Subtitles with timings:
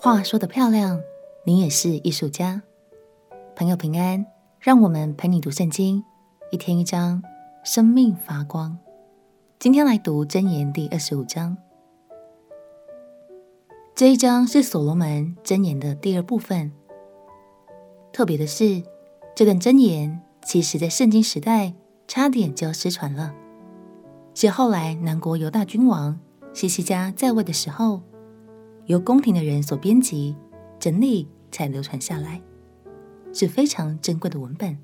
[0.00, 1.02] 话说得漂亮，
[1.42, 2.62] 你也是艺术家。
[3.56, 4.24] 朋友平安，
[4.60, 6.04] 让我们陪你读圣经，
[6.52, 7.20] 一天一章，
[7.64, 8.78] 生命发光。
[9.58, 11.56] 今天来读箴言第二十五章。
[13.96, 16.70] 这一章是所罗门箴言的第二部分。
[18.12, 18.80] 特别的是，
[19.34, 21.74] 这段箴言其实在圣经时代
[22.06, 23.34] 差点就要失传了，
[24.32, 26.20] 是后来南国犹大君王
[26.54, 28.02] 希西家在位的时候。
[28.88, 30.34] 由宫廷的人所编辑、
[30.80, 32.40] 整理，才流传下来，
[33.34, 34.78] 是非常珍贵的文本。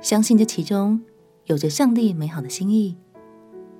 [0.00, 1.00] 相信这其中
[1.46, 2.96] 有着上帝美好的心意，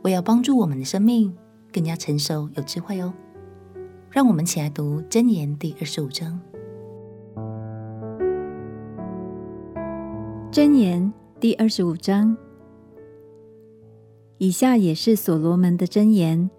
[0.02, 1.32] 为要帮助我们的生命
[1.72, 3.14] 更加成熟、有智慧哦。
[4.10, 6.40] 让我们起来读箴言第二十五章。
[10.50, 12.36] 箴言第二十五章，
[14.38, 16.50] 以下也是所罗门的箴言。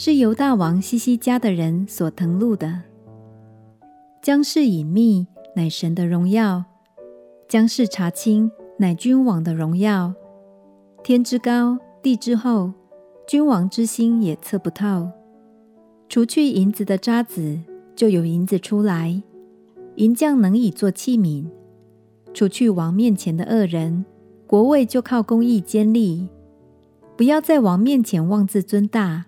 [0.00, 2.82] 是犹大王西西家的人所腾录的。
[4.22, 6.62] 将事隐秘，乃神的荣耀；
[7.48, 10.14] 将事查清，乃君王的荣耀。
[11.02, 12.72] 天之高，地之厚，
[13.26, 15.10] 君王之心也测不透。
[16.08, 17.64] 除去银子的渣滓，
[17.96, 19.20] 就有银子出来；
[19.96, 21.44] 银匠能以做器皿。
[22.32, 24.04] 除去王面前的恶人，
[24.46, 26.28] 国位就靠公义坚立。
[27.16, 29.24] 不要在王面前妄自尊大。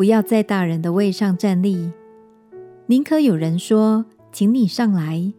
[0.00, 1.92] 不要在大人的位上站立，
[2.86, 5.30] 宁可有人说：“请你上来。”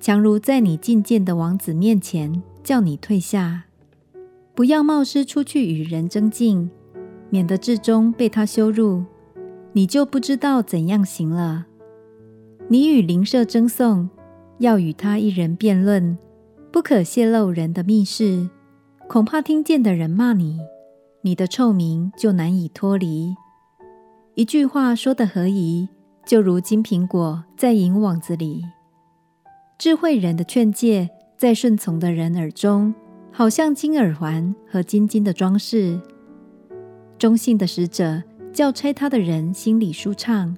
[0.00, 3.62] 强如在你觐见的王子面前叫你退下。
[4.56, 6.68] 不要冒失出去与人争竞，
[7.30, 9.04] 免得至终被他羞辱，
[9.72, 11.66] 你就不知道怎样行了。
[12.66, 14.10] 你与邻舍争讼，
[14.58, 16.18] 要与他一人辩论，
[16.72, 18.50] 不可泄露人的密事，
[19.08, 20.58] 恐怕听见的人骂你，
[21.20, 23.36] 你的臭名就难以脱离。
[24.34, 25.86] 一句话说得合宜，
[26.24, 28.62] 就如金苹果在银网子里；
[29.78, 32.94] 智慧人的劝诫在顺从的人耳中，
[33.30, 36.00] 好像金耳环和金金的装饰。
[37.18, 38.22] 忠信的使者
[38.54, 40.56] 叫差他的人心里舒畅，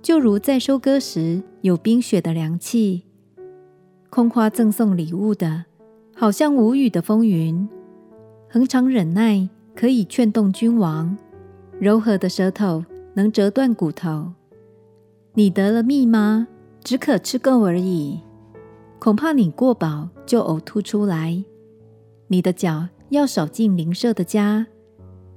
[0.00, 3.02] 就如在收割时有冰雪的凉气。
[4.08, 5.64] 空花赠送礼物的，
[6.14, 7.68] 好像无雨的风云。
[8.48, 11.18] 恒常忍耐可以劝动君王。
[11.80, 14.32] 柔和的舌头能折断骨头。
[15.34, 16.46] 你得了蜜吗？
[16.82, 18.20] 只可吃够而已。
[18.98, 21.44] 恐怕你过饱就呕吐出来。
[22.28, 24.66] 你的脚要少进邻舍的家，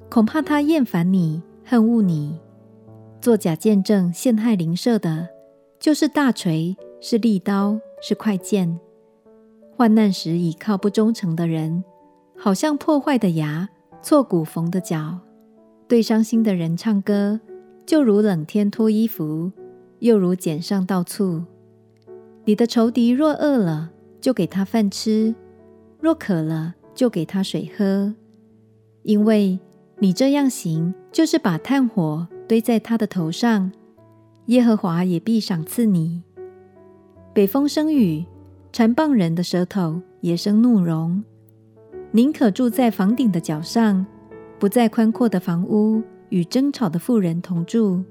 [0.09, 2.39] 恐怕他厌烦你，恨恶你。
[3.19, 5.27] 作假见证陷害邻舍的，
[5.79, 8.79] 就是大锤，是利刀，是快剑。
[9.75, 11.83] 患难时倚靠不忠诚的人，
[12.37, 13.67] 好像破坏的牙，
[14.01, 15.19] 挫骨缝的脚。
[15.87, 17.39] 对伤心的人唱歌，
[17.85, 19.51] 就如冷天脱衣服，
[19.99, 21.45] 又如碱上倒醋。
[22.43, 25.33] 你的仇敌若饿了，就给他饭吃；
[26.01, 28.13] 若渴了，就给他水喝。
[29.03, 29.57] 因为
[29.99, 33.71] 你这样行，就是把炭火堆在他的头上，
[34.47, 36.21] 耶和华也必赏赐你。
[37.33, 38.25] 北风生雨，
[38.73, 41.23] 谗谤人的舌头也生怒容。
[42.11, 44.05] 宁可住在房顶的角上。
[44.59, 48.03] 不在宽阔的房屋与争吵的妇人同住。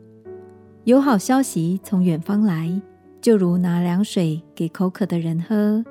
[0.84, 2.80] 有好消息从远方来，
[3.20, 5.84] 就如拿凉水给口渴的人喝。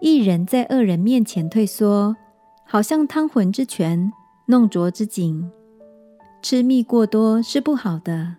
[0.00, 2.14] 一人在恶人面前退缩，
[2.64, 4.12] 好像汤浑之泉，
[4.46, 5.50] 弄浊之井。
[6.42, 8.36] 吃蜜过多是不好的，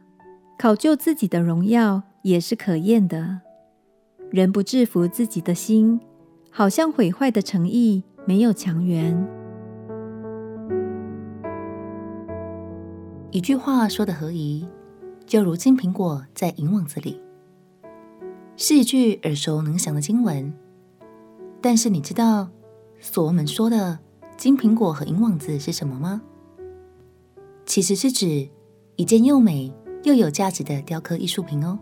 [0.59, 3.41] 考究自己的荣耀也是可厌的。
[4.29, 5.99] 人不制服自己的心，
[6.51, 9.27] 好像毁坏的诚意，没有强援。
[13.29, 14.65] 一句话说的合宜，
[15.25, 17.21] 就如金苹果在银网子里，
[18.55, 20.53] 是一句耳熟能详的经文。
[21.61, 22.47] 但是你知道
[23.01, 23.99] 所罗门说的
[24.37, 26.21] 金苹果和银网子是什么吗？
[27.65, 28.47] 其实是指
[28.95, 29.73] 一件又美
[30.03, 31.77] 又有价值的雕刻艺术品哦。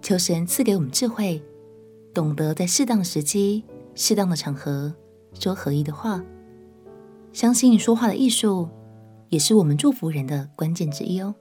[0.00, 1.42] 求神赐给我们智慧，
[2.14, 3.62] 懂得在适当的时机、
[3.94, 4.94] 适当的场合
[5.34, 6.24] 说合宜的话，
[7.34, 8.66] 相信说话的艺术。
[9.32, 11.34] 也是我们祝福人的关键之一哦。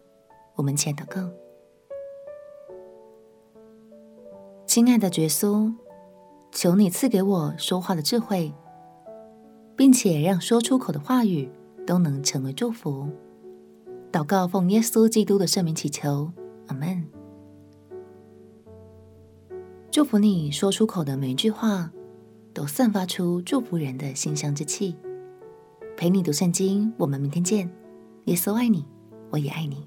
[0.55, 1.29] 我们前祷告，
[4.65, 5.73] 亲爱的耶稣，
[6.53, 8.53] 求你赐给我说话的智慧，
[9.75, 11.51] 并且让说出口的话语
[11.85, 13.09] 都能成为祝福。
[14.09, 16.31] 祷告奉耶稣基督的圣名祈求，
[16.67, 17.05] 阿门。
[19.91, 21.91] 祝福你说出口的每一句话，
[22.53, 24.95] 都散发出祝福人的馨香之气。
[25.97, 27.69] 陪你读圣经，我们明天见。
[28.25, 28.85] 耶稣爱你，
[29.31, 29.83] 我也爱你。